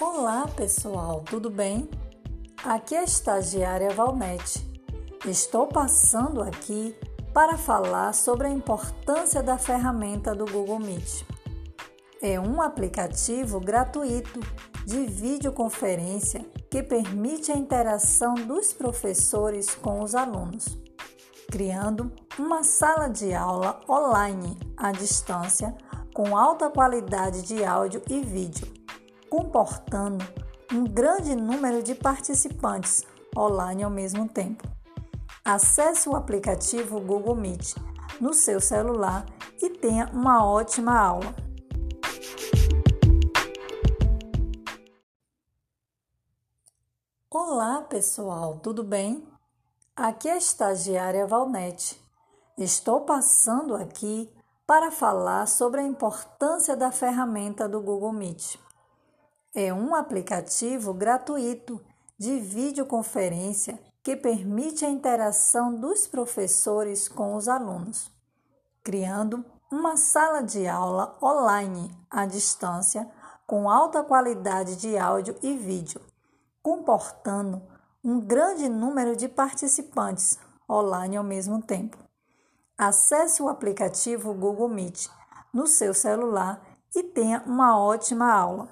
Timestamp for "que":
16.70-16.80, 64.02-64.14